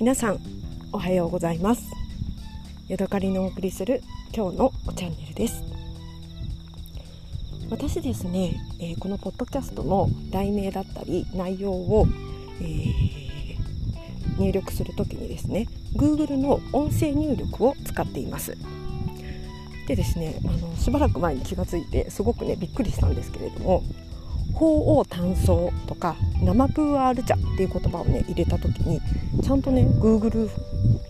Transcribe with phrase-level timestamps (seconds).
[0.00, 0.40] 皆さん
[0.92, 1.82] おはようございます。
[2.88, 4.00] ヤドカリのお送りする
[4.34, 5.62] 今日のチャンネルです。
[7.70, 12.06] 私ですね、えー、このポッドキャストの題名だったり内容を、
[12.62, 18.56] えー、入力するときにですね Google の音声入力を使っています。
[19.86, 23.82] でですねあのしばらく前に気がついてすごくねびっくりしたんですけれども
[24.54, 29.00] 鳳凰単層とか生プーアール茶っていう言葉をね入れた時に
[29.42, 30.50] ちゃんとね Google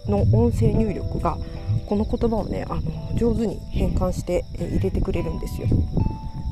[0.08, 1.38] の音声入力が
[1.86, 2.82] この言葉をねあの
[3.16, 5.68] 上手に変換して入れてくれるんですよ。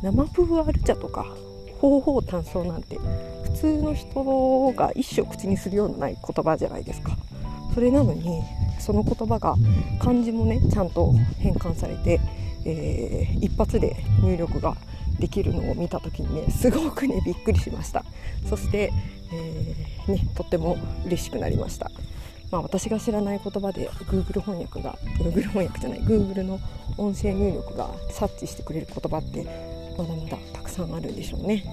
[0.03, 1.27] 生プーアール茶とか
[1.81, 2.99] 鳳凰単層なんて
[3.45, 7.17] 普通の人が一生口にするようなない言葉じゃないですか。
[7.75, 8.43] それなのに
[8.81, 9.55] その言葉が
[10.01, 12.21] 漢字もねちゃんと変換されて、
[12.65, 14.77] えー、一発で入力が
[15.19, 18.05] できるのを見た時にねすごくねびっくりしました。
[18.49, 18.93] そして、
[19.33, 21.91] えー、ね、とっても嬉しくなりました、
[22.51, 26.61] まあ、私が知らない言葉で Google 翻訳が Google 翻訳じゃない Google の
[26.97, 29.45] 音声入力が察知してくれる言葉って
[29.99, 31.65] まだまだたくさんあるんでしょうね、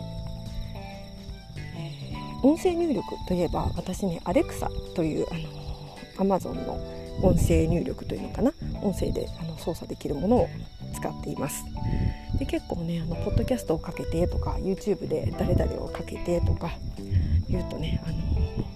[2.43, 5.35] 音声入力といえば私ねアレクサというあ
[6.23, 6.73] の Amazon の
[7.21, 8.51] 音声入力というのかな？
[8.81, 10.49] 音声であの操作できるものを
[10.93, 11.63] 使っています。
[12.37, 16.71] で結構ねあのポッドキャストをかけてとか YouTube で誰々をかけてとか
[17.49, 18.17] 言うとねあの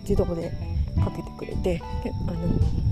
[0.02, 0.52] 自動で
[0.96, 1.82] かけてくれて
[2.28, 2.40] あの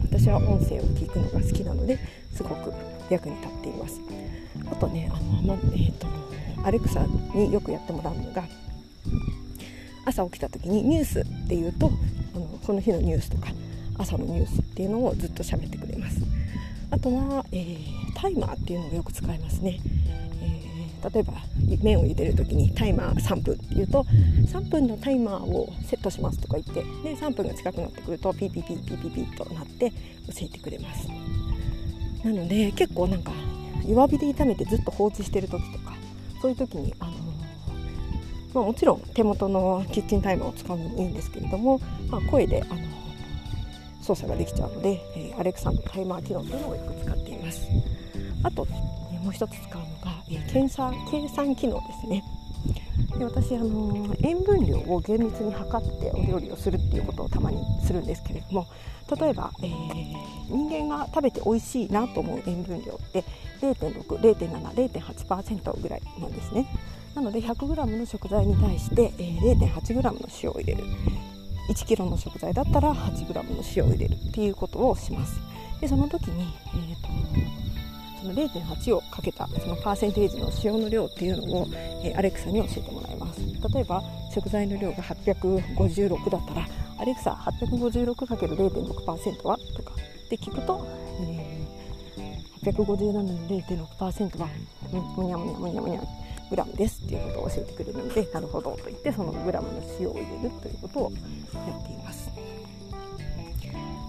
[0.03, 1.99] 私は音声を聞くのが好きなので
[2.33, 2.73] すごく
[3.09, 3.99] 役に立っています。
[4.71, 6.07] あとねあの、まえーと、
[6.63, 8.43] アレクサによくやってもらうのが
[10.05, 11.91] 朝起きた時にニュースっていうと
[12.35, 13.47] あのその日のニュースとか
[13.97, 16.21] 朝のニュースっていうのをずっと喋ってくれます。
[16.89, 17.77] あとは、えー、
[18.15, 19.79] タイマーっていうのがよく使いますね、
[21.13, 21.33] 例えば
[21.81, 24.03] 麺を茹でる時にタイマー3分っていうと
[24.47, 29.95] 3分のタイマーをセットしますとか言ってで3分が近くなってくるとピーピーピーピーピーピーとなって教
[30.41, 31.08] えてくれます。
[32.23, 33.31] なので結構なんか
[33.86, 35.95] 弱火で炒めてずっと放置してる時とか
[36.42, 37.11] そういう時にあの
[38.54, 41.80] まあ、もちろん手元のキッチンタイマーを使うのもいいんですけれども、
[42.10, 42.81] まあ、声であの
[44.02, 47.67] 操作ができちゃうので、えー、アレクサのタイマー機能というのをよく使っています。
[48.43, 48.65] あと、
[49.27, 52.23] もう一つ使うのが、えー、計算計算機能ですね。
[53.17, 58.67] で私、あのー、塩分量を厳密に測ってお料理をするっていうことをたまにするんですけれども
[59.20, 60.16] 例えば、えー、
[60.49, 63.26] 人間が食べて美味しいなと思う塩分量って
[63.60, 66.67] 0.6、0.7、0.8%ぐらいなんですね。
[67.14, 70.86] なので 100g の食材に対して、えー、0.8g の塩を入れる。
[71.70, 75.37] 1kg の食材だったら 8g の塩を入れるっていうことをします。
[75.82, 77.67] でその時に、えーと、
[78.20, 81.67] その0.8をかけたそのパーセンテージの塩の量っていうのを、
[82.04, 83.42] えー、アレクサに教えてもらいます。
[83.73, 84.02] 例えば
[84.33, 86.67] 食材の量が856だったら
[87.00, 89.58] アレクサ 856×0.6% は？
[89.76, 89.94] とか。
[90.28, 90.86] って聞くと、
[91.22, 94.49] えー、857の0.6%は
[95.16, 96.02] むにゃむにゃむにゃむにゃ
[96.49, 101.11] グラムですっていうことを教えてくれるのでなるほどと言ってそのグラムの塩を入れるということを
[101.54, 102.30] やっています、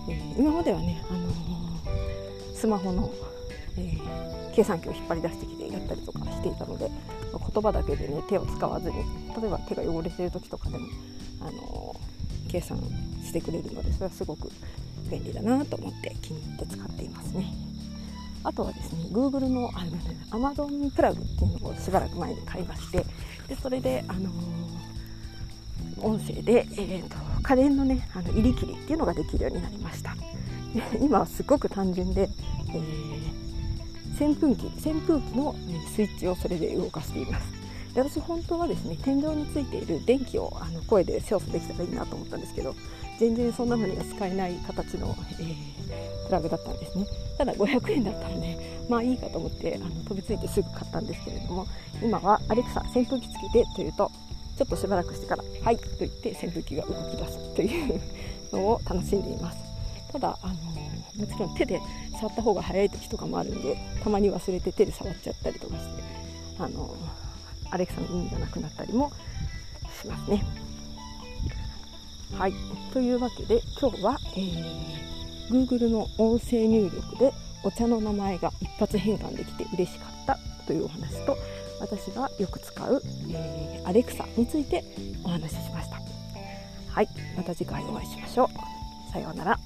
[0.09, 3.13] えー、今まではね、あのー、スマホの、
[3.77, 6.89] えー、計算機を引っ張り出してきてやったりとかしていたので、
[7.33, 8.97] まあ、言葉だけでね手を使わずに
[9.41, 10.87] 例えば手が汚れてる時とかでも、
[11.41, 11.97] あの
[12.49, 12.79] 計算
[13.23, 14.51] してくれるのでそれはすごく
[15.11, 17.53] 便利だなと思って気に入って使っていますね。
[18.45, 23.05] あとはですね Google のあの、ね、Amazon プラグっていうのをしばらく前に買いまして
[23.49, 30.15] でそれで、あのー、音声で、えーと、家電のねあの入り切りっていうのができるようになりました
[31.01, 32.29] 今はすごく単純で、
[32.71, 33.38] えー、
[34.19, 37.59] 扇風機扇風機の、ね、スイッチをそれで動かしています。
[37.95, 42.75] で私本当はですね天井についている電気をあの声で操作できたらいいなと思ったんですけど
[43.19, 47.07] 全然そんなのには使えない形の、えー、プラグだったんですね。
[47.37, 51.67] ただ500円だったのでまあいいかと思ってあの飛びついてすぐ買ったんですけれども
[52.03, 54.11] 今はアレクサ扇風機つけてというと
[54.57, 58.01] ちょっとしばらくしてから「はい」と言って扇風機が動き出すという
[58.53, 59.68] のを楽しんでいます。
[60.13, 61.81] ただあのもちろん手で
[62.13, 66.03] 触った方が早い時とかもあるんでたまに忘れて手で触っちゃったりとかして
[66.59, 66.95] あの
[67.71, 69.13] アレクサの意味がなくなったりも
[70.01, 70.45] しますね。
[72.33, 72.53] はい
[72.93, 77.33] というわけで今日は、えー、Google の音声入力で
[77.65, 81.37] お茶の名前が一発変換できて嬉しかったというお話と
[81.81, 84.85] 私がよく使う、えー、アレクサについて
[85.25, 85.99] お話ししました。
[86.91, 89.13] はいまた次回お会いしましょう。
[89.13, 89.59] さようなら。